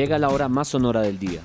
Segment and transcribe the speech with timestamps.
[0.00, 1.42] Llega la hora más sonora del día.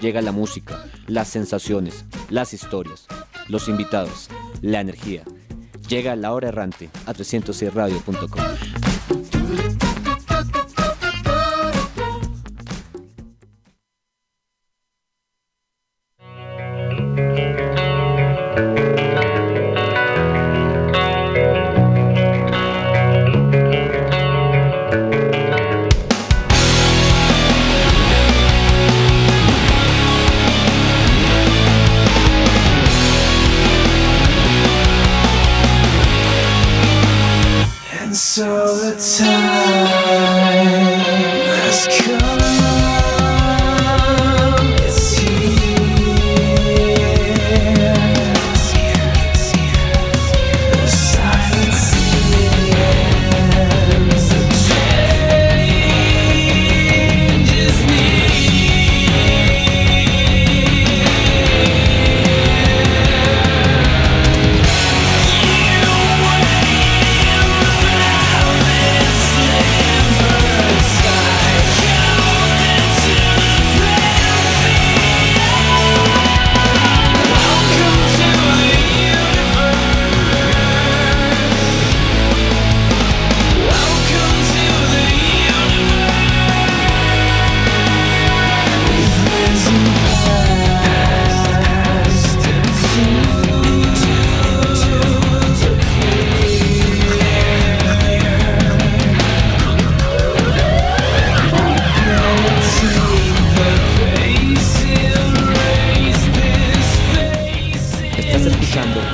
[0.00, 3.06] Llega la música, las sensaciones, las historias,
[3.46, 4.30] los invitados,
[4.62, 5.22] la energía.
[5.86, 8.69] Llega la hora errante a 306radio.com.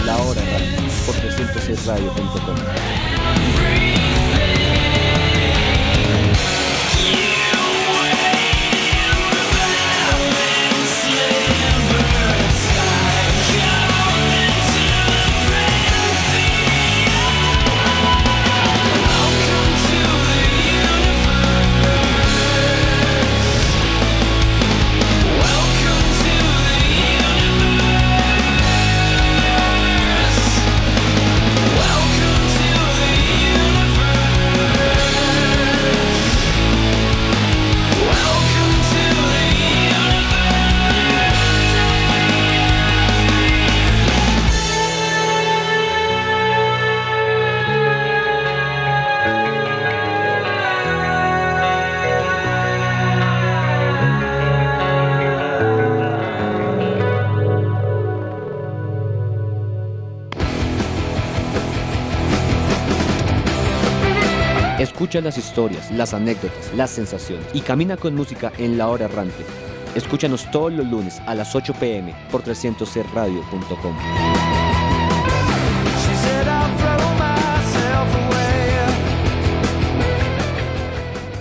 [0.04, 0.42] La Hora
[1.04, 4.15] por 306radio.com.
[65.22, 69.44] Las historias, las anécdotas, las sensaciones y camina con música en la hora errante.
[69.94, 73.96] Escúchanos todos los lunes a las 8 pm por 300radio.com.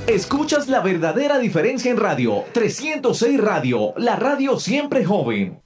[0.07, 2.45] Escuchas la verdadera diferencia en radio.
[2.53, 5.61] 306 Radio, la radio siempre joven.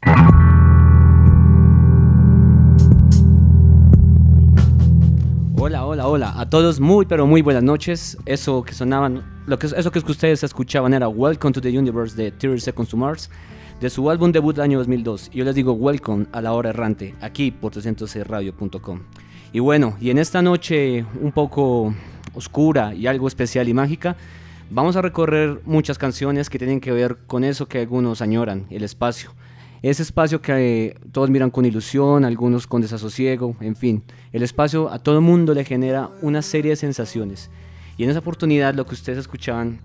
[5.61, 6.39] Hola, hola, hola.
[6.39, 8.17] A todos muy, pero muy buenas noches.
[8.25, 12.31] Eso que sonaban, lo que, eso que ustedes escuchaban era Welcome to the Universe de
[12.31, 13.29] 30 Seconds to Mars,
[13.81, 15.31] de su álbum debut del año 2002.
[15.33, 19.01] Y yo les digo Welcome a la hora errante, aquí por 306radio.com.
[19.51, 21.93] Y bueno, y en esta noche un poco
[22.33, 24.15] oscura y algo especial y mágica,
[24.69, 28.85] vamos a recorrer muchas canciones que tienen que ver con eso que algunos añoran, el
[28.85, 29.31] espacio.
[29.81, 34.03] Ese espacio que todos miran con ilusión, algunos con desasosiego, en fin.
[34.33, 37.49] El espacio a todo mundo le genera una serie de sensaciones.
[37.97, 39.79] Y en esa oportunidad lo que ustedes escuchaban,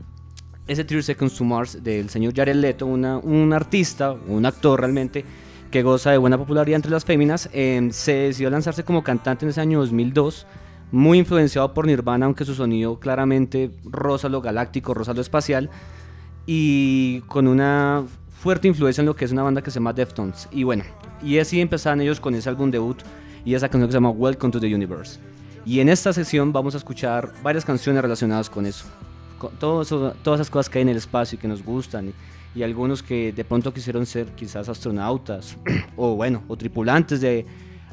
[0.66, 5.24] ese 30 Seconds to Mars del señor Jared Leto, un artista, un actor realmente,
[5.70, 9.50] que goza de buena popularidad entre las féminas, em, se decidió lanzarse como cantante en
[9.50, 10.46] ese año 2002,
[10.92, 15.70] muy influenciado por Nirvana, aunque su sonido claramente rosa lo galáctico, rosa lo espacial,
[16.46, 18.04] y con una
[18.44, 20.50] fuerte influencia en lo que es una banda que se llama Deftones.
[20.52, 20.84] Y bueno,
[21.22, 22.98] y así empezaron ellos con ese álbum debut
[23.42, 25.18] y esa canción que se llama Welcome to the Universe.
[25.64, 28.84] Y en esta sesión vamos a escuchar varias canciones relacionadas con eso.
[29.38, 32.12] Con todas esas cosas que hay en el espacio y que nos gustan.
[32.54, 35.56] Y, algunos que de pronto quisieron ser quizás astronautas
[35.96, 37.46] o bueno, o tripulantes de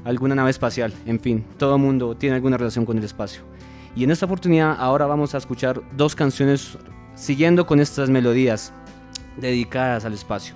[0.03, 0.93] alguna nave espacial.
[1.05, 3.41] En fin, todo el mundo tiene alguna relación con el espacio.
[3.95, 6.77] Y en esta oportunidad ahora vamos a escuchar dos canciones
[7.15, 8.73] siguiendo con estas melodías
[9.37, 10.55] dedicadas al espacio.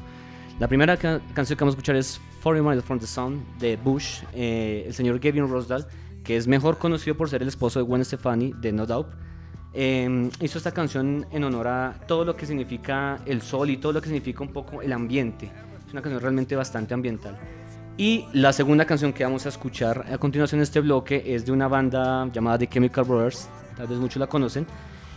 [0.59, 4.21] La primera canción que vamos a escuchar es Foreign Miles from the Sun de Bush,
[4.33, 5.85] eh, el señor Gavin Rosdale,
[6.23, 9.07] que es mejor conocido por ser el esposo de Gwen Stefani de No Doubt.
[9.73, 13.91] eh, hizo esta canción en honor a todo lo que significa el sol y todo
[13.91, 15.51] lo que significa un poco el ambiente.
[15.85, 17.37] Es una canción realmente bastante ambiental.
[17.97, 21.51] Y la segunda canción que vamos a escuchar a continuación en este bloque es de
[21.51, 24.65] una banda llamada The Chemical Brothers, tal vez muchos la conocen.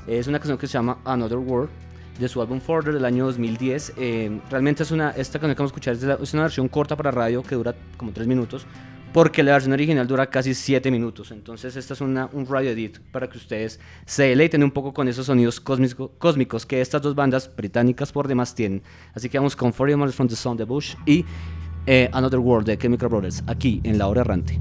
[0.07, 1.71] Es una canción que se llama Another World
[2.19, 3.94] de su álbum Further del año 2010.
[3.97, 6.69] Eh, realmente es una, esta canción que vamos a escuchar es, la- es una versión
[6.69, 8.67] corta para radio que dura como 3 minutos,
[9.12, 11.31] porque la versión original dura casi 7 minutos.
[11.31, 15.09] Entonces esta es una, un radio edit para que ustedes se deleiten un poco con
[15.09, 18.82] esos sonidos cósmico- cósmicos que estas dos bandas británicas por demás tienen.
[19.14, 21.25] Así que vamos con 40 Miles from the Sun de Bush y
[21.87, 24.61] eh, Another World de Chemical Brothers, aquí en La Hora Errante.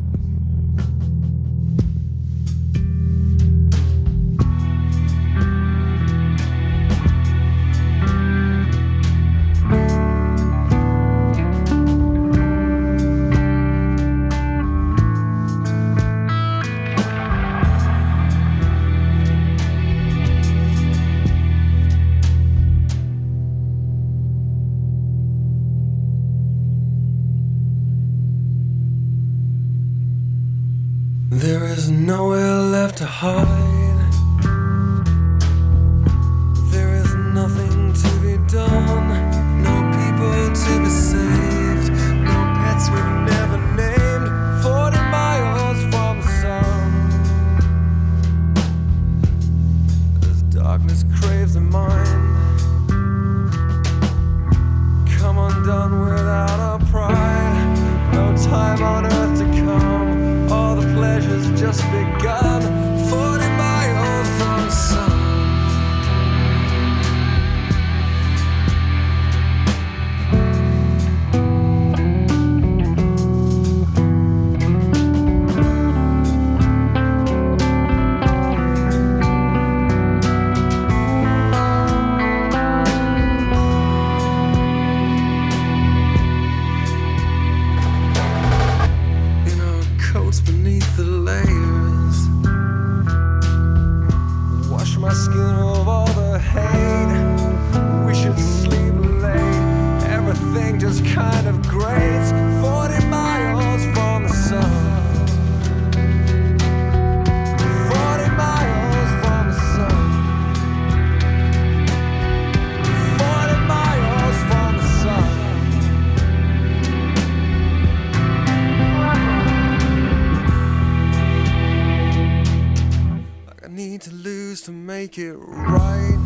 [125.08, 126.17] Make it right.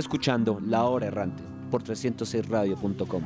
[0.00, 3.22] Escuchando La Hora Errante por 306radio.com.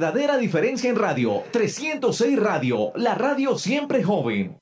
[0.00, 1.42] verdadera diferencia en radio.
[1.50, 4.58] 306 Radio, la radio siempre joven.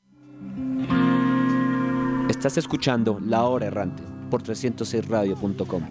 [2.28, 5.84] Estás escuchando La Hora Errante por 306radio.com.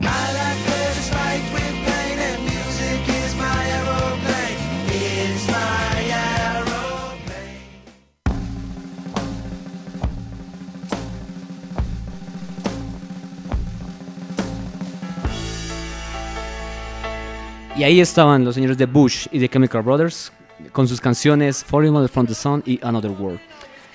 [17.78, 20.32] Y ahí estaban los señores de Bush y de Chemical Brothers
[20.72, 23.40] con sus canciones Foreigner from the Sun y Another World.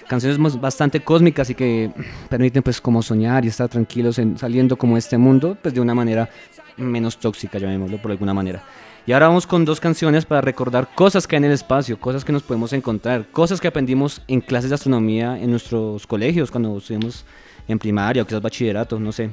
[0.06, 1.90] Canciones bastante cósmicas y que
[2.28, 5.96] permiten pues como soñar y estar tranquilos en, saliendo como este mundo pues de una
[5.96, 6.30] manera
[6.76, 8.62] menos tóxica, llamémoslo por alguna manera.
[9.04, 12.24] Y ahora vamos con dos canciones para recordar cosas que hay en el espacio, cosas
[12.24, 16.78] que nos podemos encontrar, cosas que aprendimos en clases de astronomía en nuestros colegios cuando
[16.78, 17.24] estuvimos
[17.66, 19.28] en primaria o quizás bachillerato, no sé.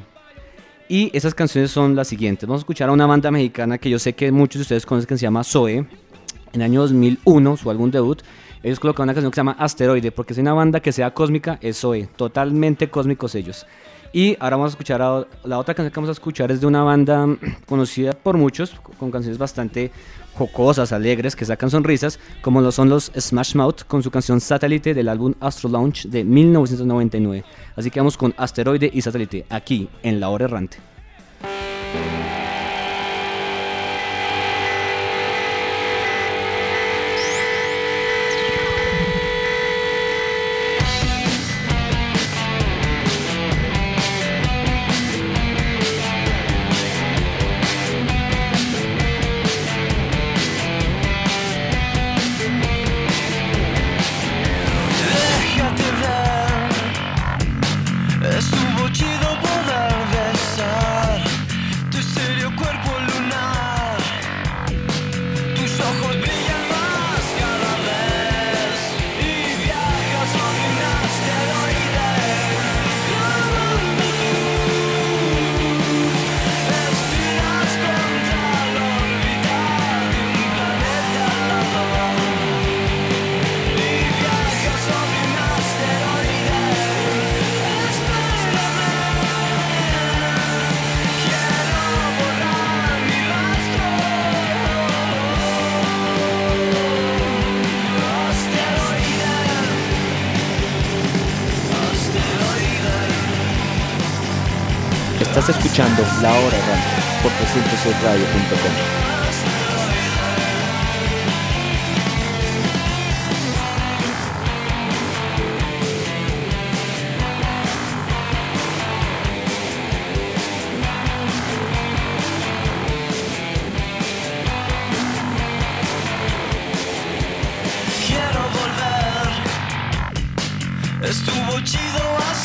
[0.90, 2.48] Y esas canciones son las siguientes.
[2.50, 5.08] Vamos a escuchar a una banda mexicana que yo sé que muchos de ustedes conocen
[5.08, 5.78] que se llama Zoe.
[5.78, 5.88] En
[6.54, 8.24] el año 2001, su álbum debut,
[8.64, 11.60] ellos colocaron una canción que se llama Asteroide, porque si una banda que sea cósmica
[11.62, 13.68] es Zoe, totalmente cósmicos ellos.
[14.12, 16.66] Y ahora vamos a escuchar a- la otra canción que vamos a escuchar es de
[16.66, 17.28] una banda
[17.68, 19.92] conocida por muchos, con canciones bastante
[20.40, 24.94] jocosas, alegres, que sacan sonrisas, como lo son los Smash Mouth con su canción Satélite
[24.94, 27.44] del álbum Astro Launch de 1999.
[27.76, 30.78] Así que vamos con Asteroide y Satélite, aquí en La Hora Errante.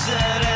[0.07, 0.54] said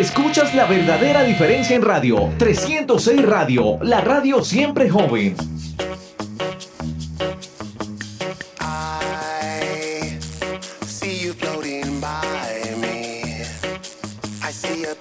[0.00, 2.32] Escuchas la verdadera diferencia en radio.
[2.38, 5.36] 306 Radio, la radio siempre joven.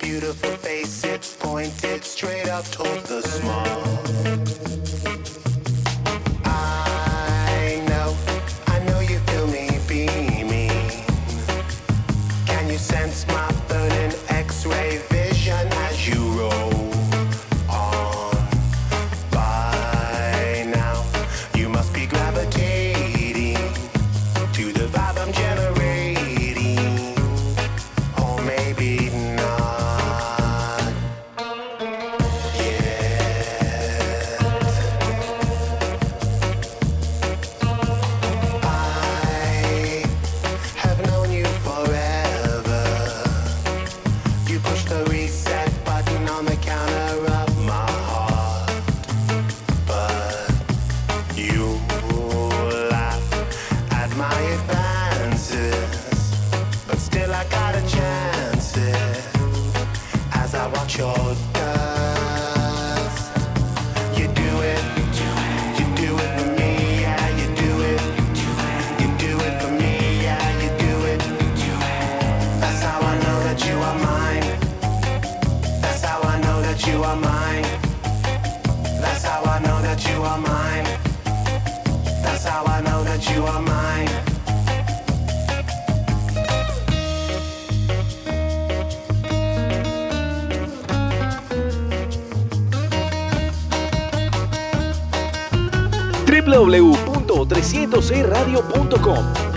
[0.01, 4.38] Beautiful face, pointed straight up toward the.
[98.09, 99.48] www.306radio.com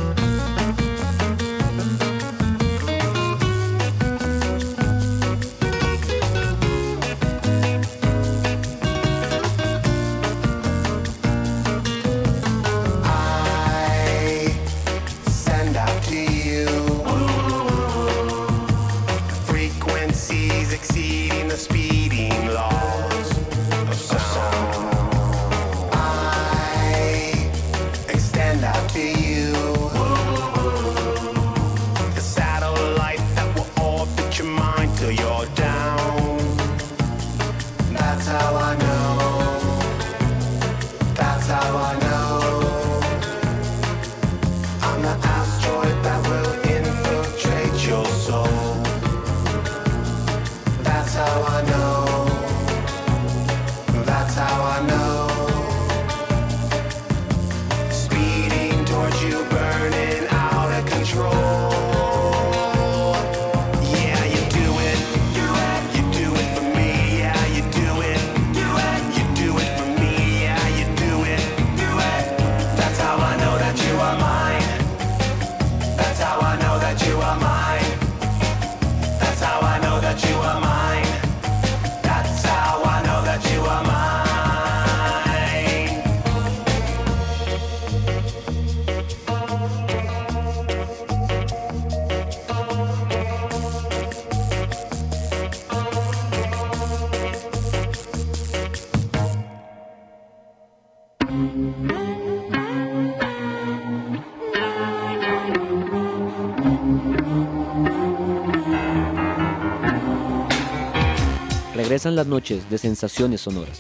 [112.03, 113.79] Regresan las noches de sensaciones sonoras,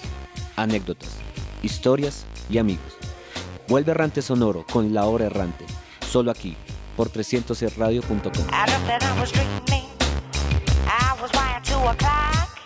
[0.54, 1.08] anécdotas,
[1.60, 2.92] historias y amigos.
[3.66, 5.64] Vuelve Errante Sonoro con La Hora Errante,
[6.08, 6.56] solo aquí,
[6.96, 8.12] por 300radio.com.
[8.12, 9.88] I dreamt that I was dreaming.
[10.86, 12.60] I was wired to a clock.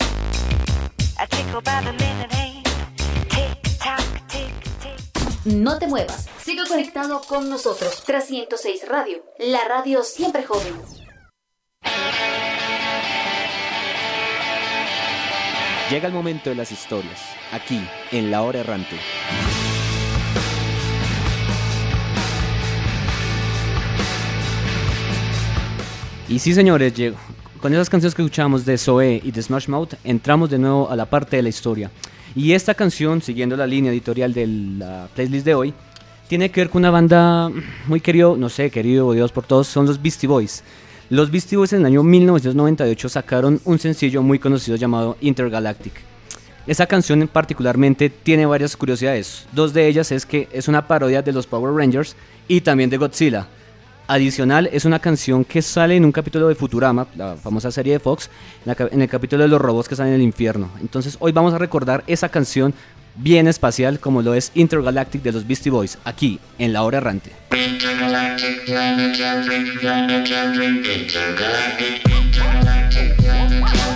[1.18, 2.66] I tickle by the minute hand.
[3.30, 5.46] Tick tock, tick tick.
[5.46, 8.02] No te muevas, sigue conectado con nosotros.
[8.04, 11.05] 306 Radio, la radio siempre joven.
[15.88, 17.20] Llega el momento de las historias,
[17.52, 18.96] aquí, en La Hora Errante.
[26.28, 27.16] Y sí, señores, llegó.
[27.60, 30.96] Con esas canciones que escuchamos de Zoe y de Smash Mouth, entramos de nuevo a
[30.96, 31.88] la parte de la historia.
[32.34, 35.74] Y esta canción, siguiendo la línea editorial de la playlist de hoy,
[36.26, 37.48] tiene que ver con una banda
[37.86, 40.64] muy querido, no sé, querido Dios por todos, son los Beastie Boys.
[41.08, 45.92] Los Beastie Boys en el año 1998 sacaron un sencillo muy conocido llamado Intergalactic.
[46.66, 49.46] Esa canción particularmente tiene varias curiosidades.
[49.52, 52.16] Dos de ellas es que es una parodia de los Power Rangers
[52.48, 53.46] y también de Godzilla.
[54.08, 58.00] Adicional, es una canción que sale en un capítulo de Futurama, la famosa serie de
[58.00, 58.28] Fox,
[58.64, 60.70] en, en el capítulo de los robots que salen en el infierno.
[60.80, 62.74] Entonces, hoy vamos a recordar esa canción
[63.16, 67.32] bien espacial como lo es Intergalactic de los Beastie Boys, aquí en La Hora Errante.
[73.26, 73.95] Don't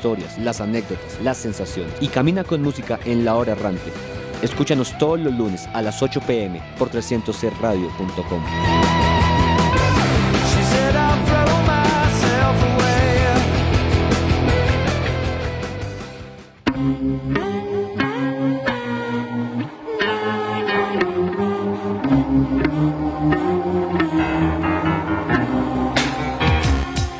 [0.00, 3.92] historias, las anécdotas, las sensaciones y camina con música en la hora errante.
[4.40, 8.42] Escúchanos todos los lunes a las 8 pm por 300radio.com.
[10.48, 13.10] She said I'll throw myself away.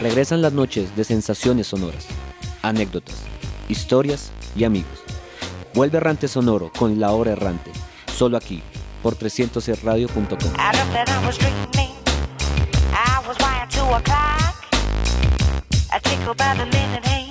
[0.00, 2.06] Regresan las noches de sensaciones sonoras,
[2.62, 3.16] anécdotas,
[3.68, 5.00] historias y amigos.
[5.74, 7.70] Vuelve Errante Sonoro con La Hora Errante,
[8.16, 8.62] solo aquí,
[9.02, 10.52] por 300radio.com.
[16.32, 17.29] I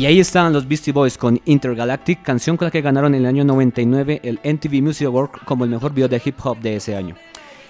[0.00, 3.26] Y ahí estaban los Beastie Boys con Intergalactic, canción con la que ganaron en el
[3.26, 6.96] año 99 el MTV Music Award como el mejor video de hip hop de ese
[6.96, 7.16] año.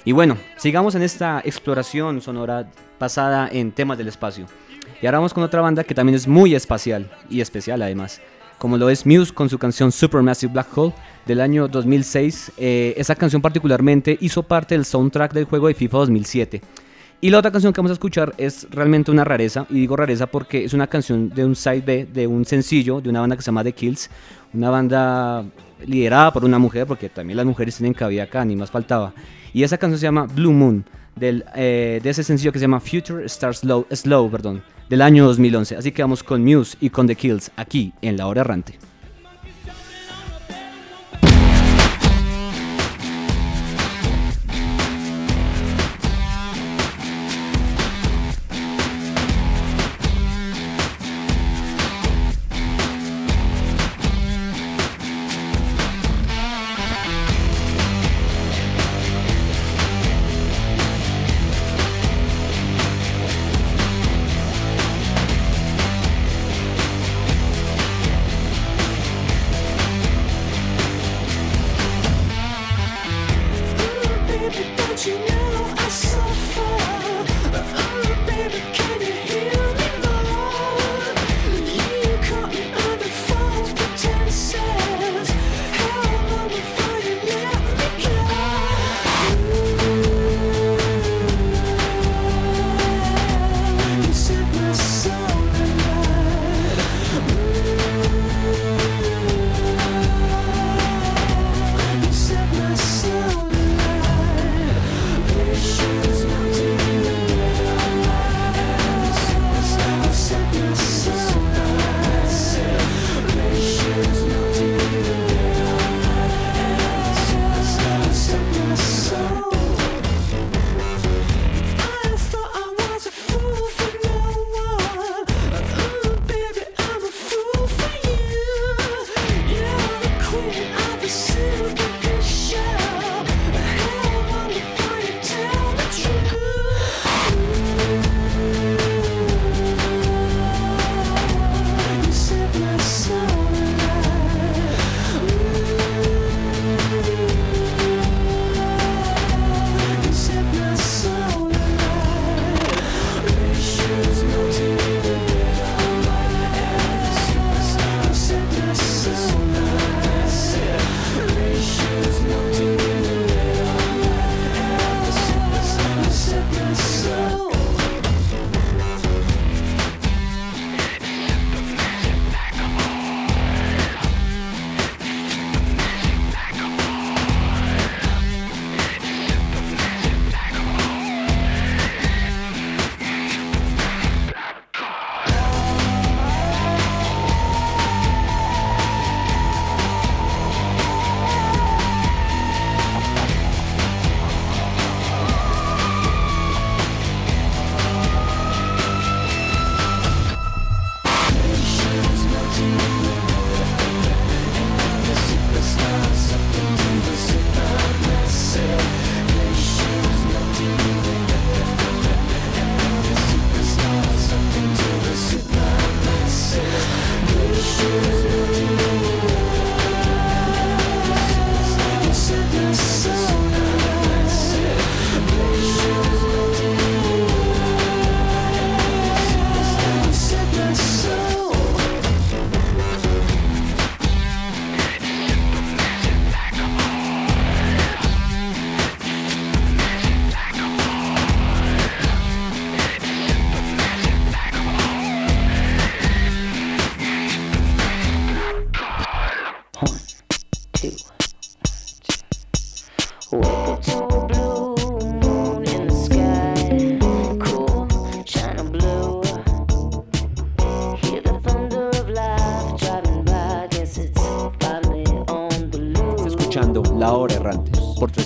[0.04, 4.46] Y bueno, sigamos en esta exploración sonora basada en temas del espacio.
[5.02, 8.20] Y ahora vamos con otra banda que también es muy espacial y especial además,
[8.58, 10.94] como lo es Muse con su canción Supermassive Black Hole
[11.26, 12.52] del año 2006.
[12.58, 16.60] Eh, esa canción particularmente hizo parte del soundtrack del juego de FIFA 2007.
[17.22, 20.26] Y la otra canción que vamos a escuchar es realmente una rareza, y digo rareza
[20.26, 23.42] porque es una canción de un side B, de un sencillo, de una banda que
[23.42, 24.08] se llama The Kills,
[24.54, 25.44] una banda
[25.86, 29.12] liderada por una mujer, porque también las mujeres tienen cabida acá, ni más faltaba.
[29.52, 30.82] Y esa canción se llama Blue Moon,
[31.14, 35.26] del, eh, de ese sencillo que se llama Future Star Slow, Slow perdón, del año
[35.26, 35.76] 2011.
[35.76, 38.89] Así que vamos con Muse y con The Kills, aquí en La Hora Errante.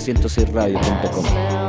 [0.05, 1.64] 106radio.com.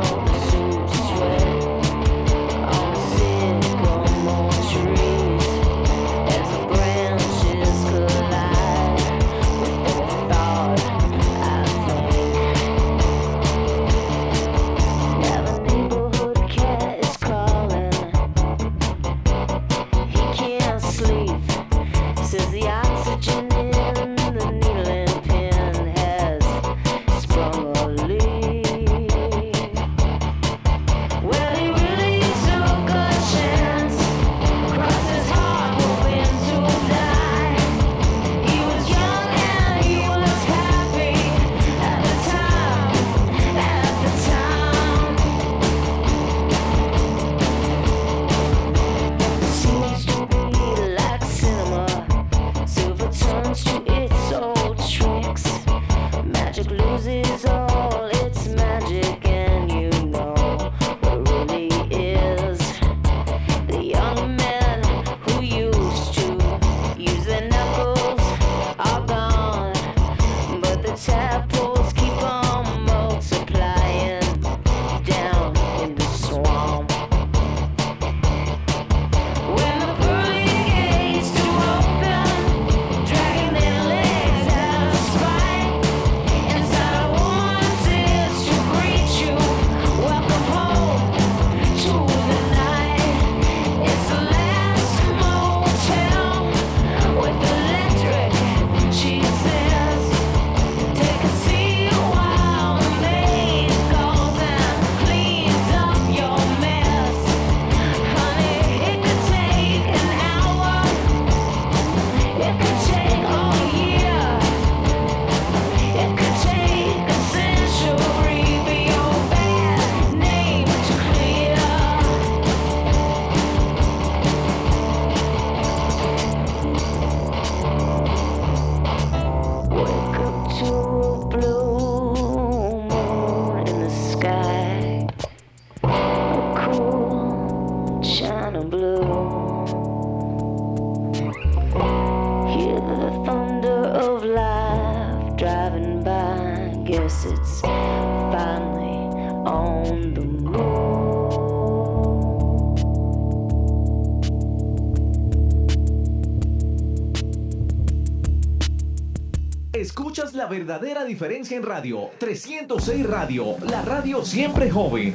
[160.57, 162.09] verdadera diferencia en radio.
[162.17, 165.13] 306 Radio, la radio siempre joven.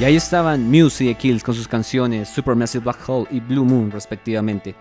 [0.00, 3.66] Y ahí estaban Muse y The Kills con sus canciones Supermassive Black Hole y Blue
[3.66, 4.76] Moon respectivamente.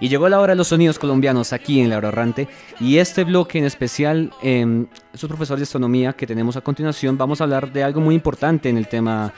[0.00, 2.48] Y llegó la hora de los sonidos colombianos aquí en La Errante.
[2.80, 7.18] Y este bloque en especial, eh, es un profesor de astronomía que tenemos a continuación,
[7.18, 9.30] vamos a hablar de algo muy importante en el tema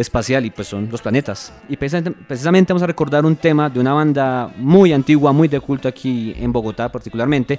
[0.00, 1.52] espacial y pues son los planetas.
[1.68, 5.88] Y precisamente, vamos a recordar un tema de una banda muy antigua, muy de culto
[5.88, 7.58] aquí en Bogotá particularmente,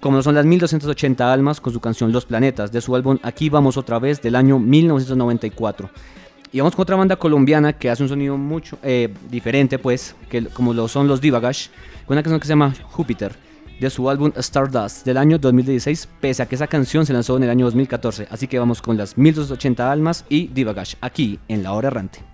[0.00, 3.76] como son las 1280 Almas con su canción Los Planetas, de su álbum Aquí vamos
[3.76, 5.90] otra vez del año 1994.
[6.52, 10.44] Y vamos con otra banda colombiana que hace un sonido mucho eh, diferente, pues, que
[10.46, 11.68] como lo son los Divagash,
[12.06, 13.34] con una canción que se llama Júpiter,
[13.80, 17.44] de su álbum Stardust del año 2016, pese a que esa canción se lanzó en
[17.44, 18.28] el año 2014.
[18.30, 22.33] Así que vamos con las 1280 Almas y Divagash, aquí en La Hora Errante.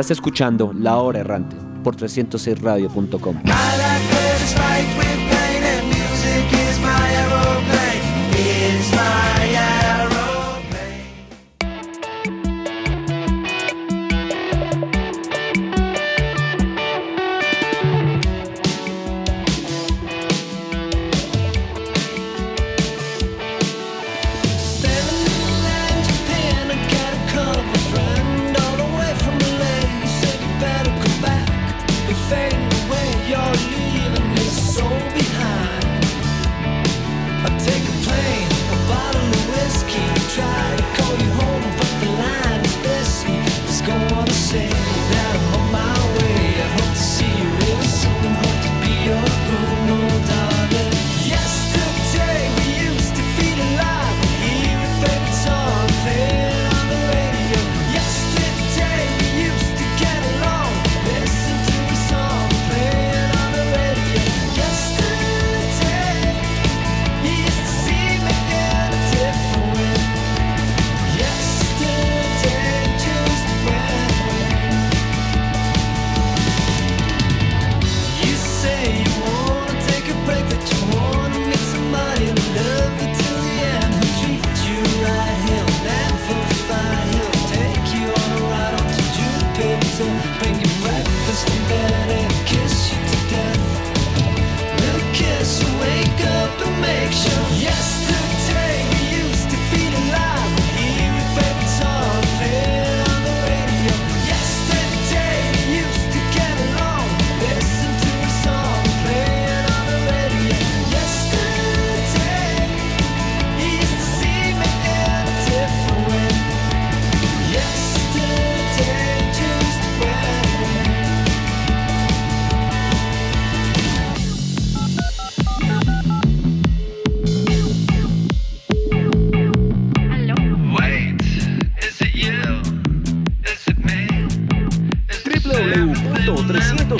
[0.00, 3.36] Estás escuchando La Hora Errante por 306radio.com.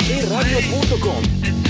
[0.01, 1.60] www.306radio.com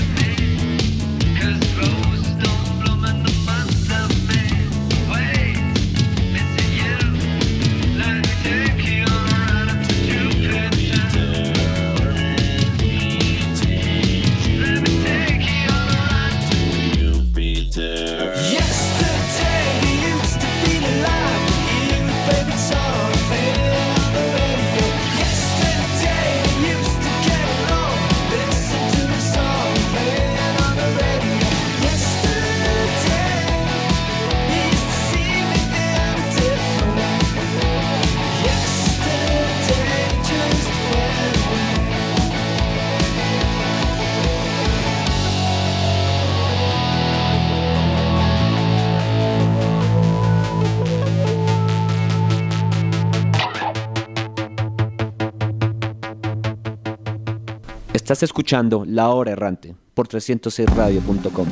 [58.12, 61.48] Estás escuchando La Hora Errante por 306radio.com.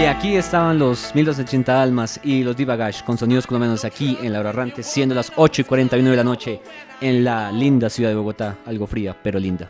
[0.00, 4.40] Y aquí estaban los 1280 almas y los Divagash con sonidos colombianos aquí en La
[4.40, 6.62] Hora Errante, siendo las 8 y 41 de la noche
[7.02, 9.68] en la linda ciudad de Bogotá, algo fría, pero linda.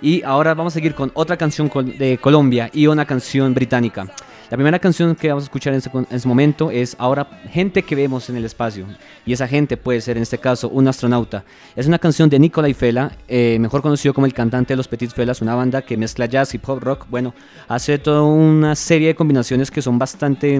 [0.00, 4.06] Y ahora vamos a seguir con otra canción de Colombia y una canción británica.
[4.50, 8.30] La primera canción que vamos a escuchar en ese momento es ahora gente que vemos
[8.30, 8.86] en el espacio.
[9.26, 11.44] Y esa gente puede ser en este caso un astronauta.
[11.76, 15.10] Es una canción de Nicolai Fela, eh, mejor conocido como el cantante de los Petit
[15.10, 17.06] Felas, una banda que mezcla jazz y pop rock.
[17.10, 17.34] Bueno,
[17.68, 20.58] hace toda una serie de combinaciones que son bastante,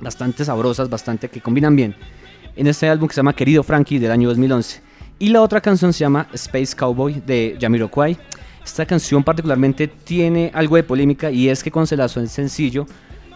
[0.00, 1.94] bastante sabrosas, bastante que combinan bien.
[2.56, 4.82] En este álbum que se llama Querido Frankie del año 2011.
[5.20, 8.18] Y la otra canción se llama Space Cowboy de Jamiroquai.
[8.64, 12.86] Esta canción particularmente tiene algo de polémica y es que cuando se lanzó en sencillo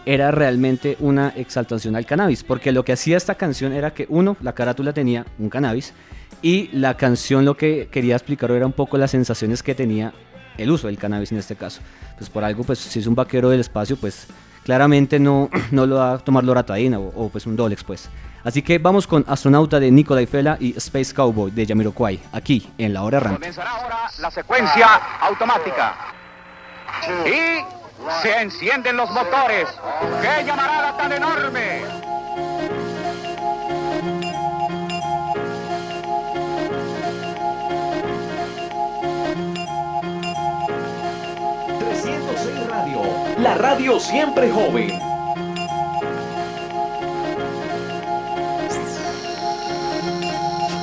[0.05, 4.37] era realmente una exaltación al cannabis, porque lo que hacía esta canción era que uno,
[4.41, 5.93] la carátula tenía un cannabis
[6.41, 10.13] y la canción lo que quería explicar era un poco las sensaciones que tenía
[10.57, 11.81] el uso del cannabis en este caso.
[12.17, 14.27] Pues por algo, pues si es un vaquero del espacio, pues
[14.63, 18.09] claramente no, no lo va a tomar loratadina o, o pues un Dolex pues.
[18.43, 22.93] Así que vamos con Astronauta de Nicolai Fela y Space Cowboy de Jamiroquai, aquí en
[22.93, 23.39] La Hora Errante.
[23.39, 24.87] Comenzará ahora la secuencia
[25.21, 25.95] automática.
[27.25, 27.63] Y
[28.21, 29.67] se encienden los motores.
[30.21, 31.81] ¡Qué llamarada tan enorme!
[42.67, 43.01] Radio,
[43.39, 45.08] la radio siempre joven.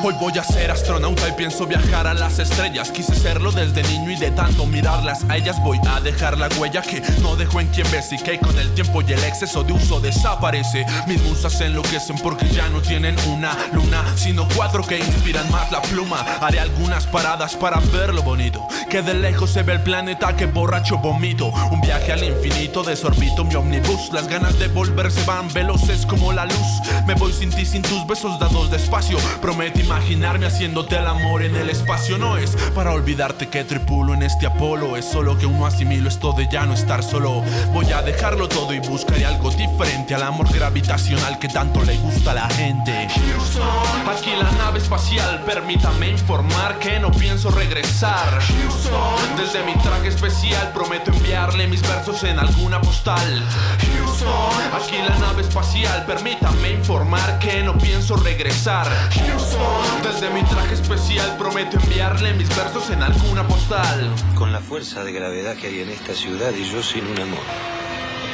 [0.07, 2.93] Hoy voy a ser astronauta y pienso viajar a las estrellas.
[2.93, 6.81] Quise serlo desde niño y de tanto mirarlas a ellas voy a dejar la huella
[6.81, 9.99] que no dejo en quien ves y con el tiempo y el exceso de uso
[9.99, 10.87] desaparece.
[11.09, 15.83] Mis musas enloquecen porque ya no tienen una luna, sino cuatro que inspiran más la
[15.83, 16.21] pluma.
[16.41, 20.47] Haré algunas paradas para ver lo bonito, que de lejos se ve el planeta que
[20.47, 21.49] borracho vomito.
[21.73, 24.13] Un viaje al infinito, desorbito mi omnibus.
[24.13, 26.81] Las ganas de volver se van veloces como la luz.
[27.09, 29.19] Me voy sin ti, sin tus besos dados despacio.
[29.43, 32.19] Prometo imaginarme haciéndote el amor en el espacio.
[32.19, 34.97] No es para olvidarte que tripulo en este Apolo.
[34.97, 37.43] Es solo que uno asimilo esto de ya no estar solo.
[37.73, 42.33] Voy a dejarlo todo y buscaré algo diferente al amor gravitacional que tanto le gusta
[42.33, 43.09] a la gente.
[43.09, 45.43] Houston, aquí la nave espacial.
[45.47, 48.39] Permítame informar que no pienso regresar.
[48.43, 53.43] Houston, desde mi traje especial prometo enviarle mis versos en alguna postal.
[53.81, 56.05] Houston, aquí la nave espacial.
[56.05, 58.87] Permítame informar que no pienso regresar.
[59.15, 64.11] Houston, desde mi traje especial prometo enviarle mis versos en alguna postal.
[64.35, 67.45] Con la fuerza de gravedad que hay en esta ciudad y yo sin un amor,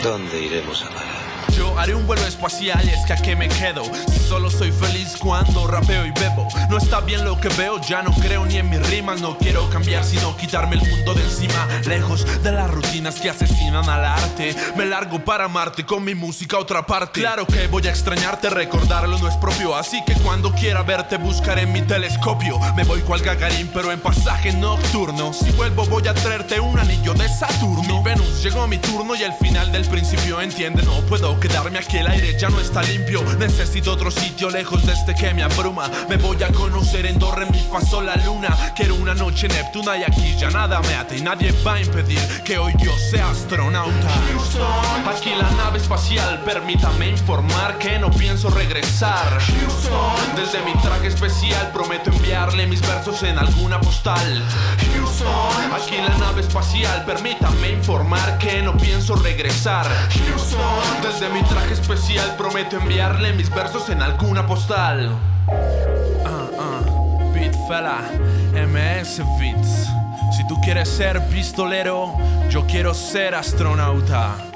[0.03, 1.12] ¿dónde iremos a parar?
[1.57, 3.85] Yo haré un vuelo espacial y es que a qué me quedo.
[4.09, 6.49] Si solo soy feliz cuando rapeo y bebo.
[6.71, 9.69] No está bien lo que veo, ya no creo ni en mis rimas No quiero
[9.71, 11.69] cambiar sino quitarme el mundo de encima.
[11.87, 14.55] Lejos de las rutinas que asesinan al arte.
[14.77, 17.21] Me largo para amarte con mi música a otra parte.
[17.21, 19.77] Claro que voy a extrañarte, recordarlo no es propio.
[19.77, 22.59] Así que cuando quiera verte buscaré mi telescopio.
[22.77, 25.33] Me voy cual Gagarín pero en pasaje nocturno.
[25.33, 27.83] Si vuelvo voy a traerte un anillo de Saturno.
[27.83, 31.97] Mi Venus, llegó mi turno y el final del principio Entiende, no puedo quedarme aquí,
[31.97, 33.21] el aire ya no está limpio.
[33.37, 35.91] Necesito otro sitio lejos de este que me abruma.
[36.09, 38.57] Me voy a conocer en Torre, mi fa, sol, la luna.
[38.77, 42.21] Quiero una noche neptuna y aquí ya nada me ata Y nadie va a impedir
[42.45, 44.09] que hoy yo sea astronauta.
[44.31, 49.39] Houston, aquí la nave espacial Permítame informar que no pienso regresar.
[49.41, 54.45] Houston, desde mi traje especial Prometo enviarle mis versos en alguna postal.
[54.95, 59.87] Houston, aquí la nave espacial Permítame informar que no pienso regresar.
[60.29, 65.11] Houston, desde mi traje especial Prometo enviarle mis versos en alguna postal
[66.25, 66.81] Ah, ah,
[67.35, 67.99] Beat fella,
[68.55, 69.89] MS Beats.
[70.37, 72.15] Si tú quieres ser pistolero,
[72.51, 74.52] yo quiero ser astronauta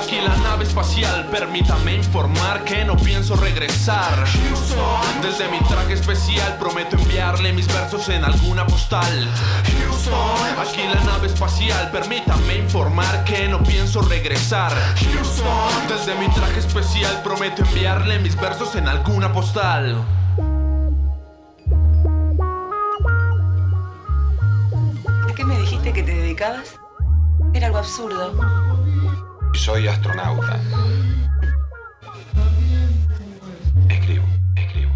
[0.00, 4.14] Aquí la nave espacial, permítame informar que no pienso regresar.
[4.14, 9.28] Houston, desde mi traje especial prometo enviarle mis versos en alguna postal.
[9.66, 14.72] Houston, aquí la nave espacial, permítame informar que no pienso regresar.
[14.72, 20.04] Houston, desde mi traje especial prometo enviarle mis versos en alguna postal.
[25.28, 26.76] ¿A qué me dijiste que te dedicabas?
[27.52, 28.77] Era algo absurdo.
[29.58, 30.60] Soy astronauta.
[33.90, 34.92] Escribo, escribo.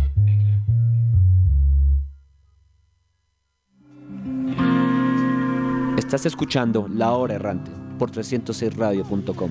[5.99, 9.51] Estás escuchando La Hora Errante por 306radio.com.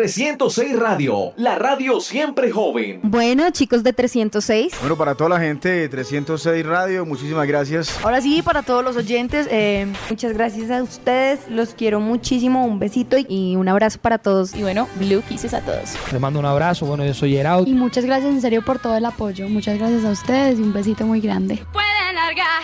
[0.00, 3.00] 306 Radio, la radio siempre joven.
[3.02, 4.72] Bueno, chicos de 306.
[4.80, 8.02] Bueno, para toda la gente de 306 Radio, muchísimas gracias.
[8.02, 11.40] Ahora sí, para todos los oyentes, eh, muchas gracias a ustedes.
[11.50, 12.64] Los quiero muchísimo.
[12.64, 14.54] Un besito y, y un abrazo para todos.
[14.54, 15.94] Y bueno, Blue Kisses a todos.
[16.10, 16.86] Les mando un abrazo.
[16.86, 17.68] Bueno, yo soy Gerald.
[17.68, 19.50] Y muchas gracias en serio por todo el apoyo.
[19.50, 21.62] Muchas gracias a ustedes y un besito muy grande.
[21.74, 22.62] Pueden largar.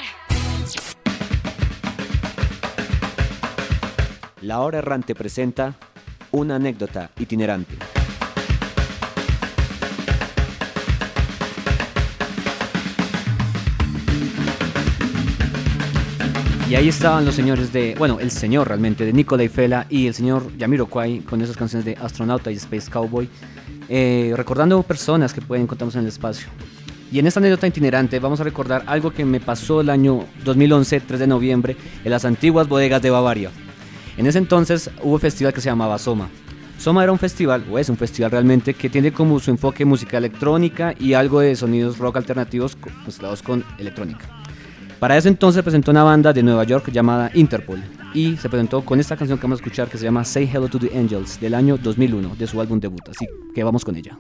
[4.41, 5.75] La hora errante presenta
[6.33, 7.77] una anécdota itinerante.
[16.69, 20.15] Y ahí estaban los señores de, bueno, el señor realmente de Nicolai Fela y el
[20.15, 23.29] señor Yamiro Kwai con esas canciones de Astronauta y Space Cowboy,
[23.89, 26.49] eh, recordando personas que pueden encontrarnos en el espacio.
[27.13, 31.01] Y en esta anécdota itinerante vamos a recordar algo que me pasó el año 2011,
[31.03, 33.51] 3 de noviembre, en las antiguas bodegas de Bavaria.
[34.17, 36.29] En ese entonces hubo un festival que se llamaba Soma.
[36.79, 40.19] Soma era un festival, o es un festival realmente, que tiene como su enfoque música
[40.19, 44.27] electrónica y algo de sonidos rock alternativos mezclados con electrónica.
[44.99, 47.83] Para ese entonces presentó una banda de Nueva York llamada Interpol
[48.15, 50.69] y se presentó con esta canción que vamos a escuchar que se llama Say Hello
[50.69, 53.07] to the Angels del año 2001 de su álbum debut.
[53.11, 54.19] Así que vamos con ella.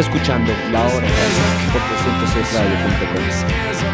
[0.00, 3.89] Escuchando La Hora Errante por 306radio.com.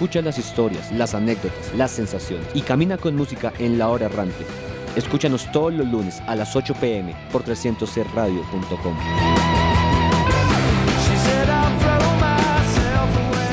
[0.00, 4.46] Escucha las historias, las anécdotas, las sensaciones y camina con música en la hora errante.
[4.96, 8.96] Escúchanos todos los lunes a las 8 pm por 300radio.com.
[11.04, 13.50] She said I'll throw myself away.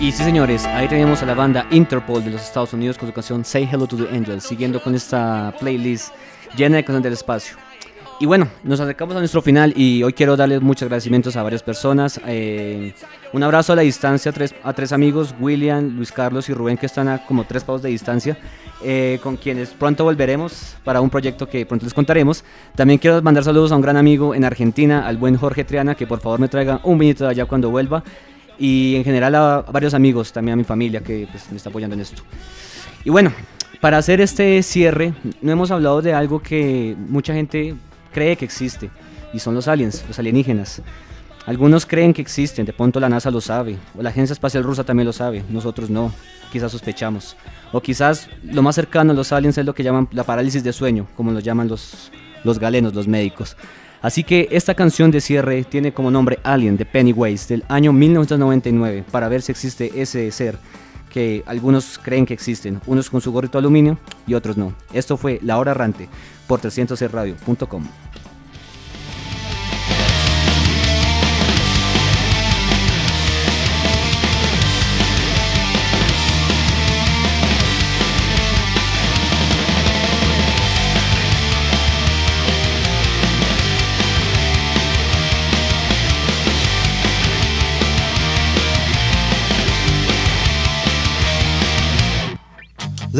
[0.00, 3.12] Y sí, señores, ahí tenemos a la banda Interpol de los Estados Unidos con su
[3.12, 6.14] canción Say Hello to the Angels, siguiendo con esta playlist
[6.54, 7.67] llena de canciones del espacio.
[8.20, 11.62] Y bueno, nos acercamos a nuestro final y hoy quiero darles muchos agradecimientos a varias
[11.62, 12.20] personas.
[12.26, 12.92] Eh,
[13.32, 14.32] un abrazo a la distancia
[14.64, 17.90] a tres, amigos, William, Luis Carlos y Rubén, que están a como tres pasos de
[17.90, 18.36] distancia,
[18.82, 22.42] eh, con quienes pronto volveremos para un proyecto que pronto les contaremos.
[22.74, 26.08] También quiero mandar saludos a un gran amigo en Argentina, al buen Jorge Triana, que
[26.08, 28.02] por favor me traiga un vinito de allá cuando vuelva.
[28.58, 31.94] Y en general a varios amigos, también a mi familia que pues, me está apoyando
[31.94, 32.24] en esto.
[33.04, 33.32] Y bueno,
[33.80, 37.76] para hacer este cierre, no hemos hablado de algo que mucha gente
[38.12, 38.90] cree que existe,
[39.32, 40.82] y son los aliens, los alienígenas.
[41.46, 44.84] Algunos creen que existen, de pronto la NASA lo sabe, o la Agencia Espacial Rusa
[44.84, 46.12] también lo sabe, nosotros no,
[46.52, 47.36] quizás sospechamos.
[47.72, 50.72] O quizás lo más cercano a los aliens es lo que llaman la parálisis de
[50.72, 52.12] sueño, como lo llaman los,
[52.44, 53.56] los galenos, los médicos.
[54.00, 59.04] Así que esta canción de cierre tiene como nombre Alien de Pennywise del año 1999
[59.10, 60.56] para ver si existe ese ser
[61.10, 64.74] que algunos creen que existen, unos con su gorrito de aluminio y otros no.
[64.92, 66.08] Esto fue La Hora Errante
[66.48, 68.07] por 300radio.com.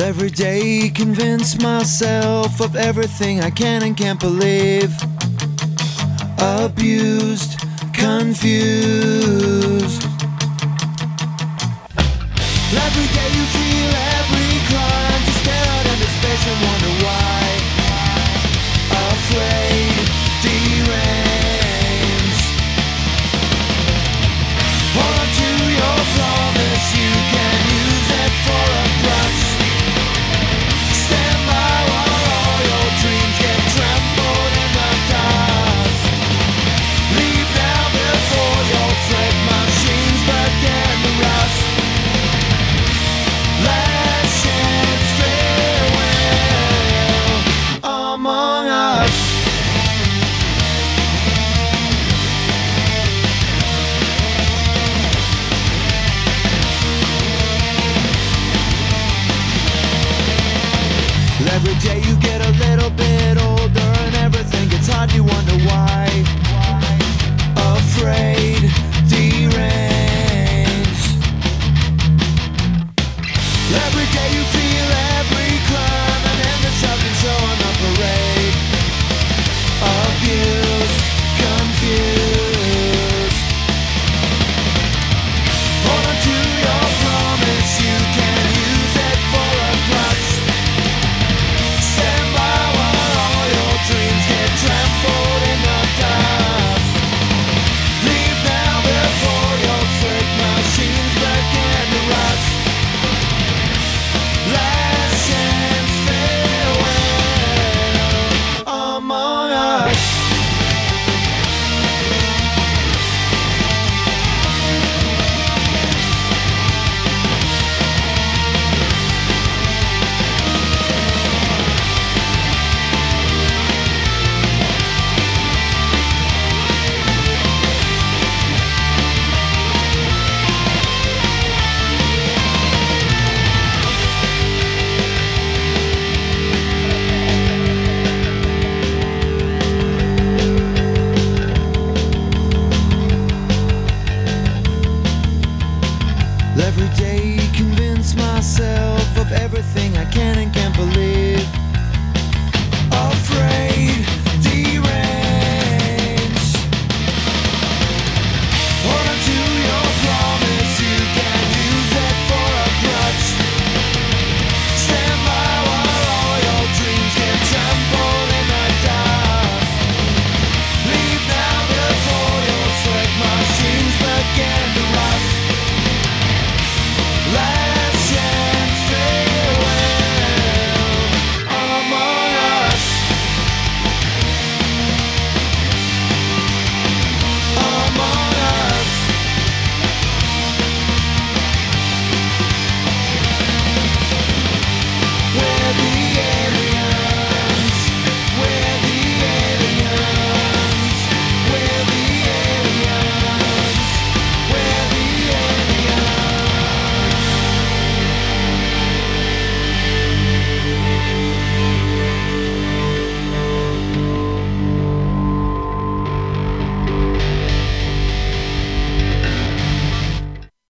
[0.00, 4.94] Every day convince myself of everything I can and can't believe.
[6.38, 7.58] Abused,
[7.92, 8.78] confused.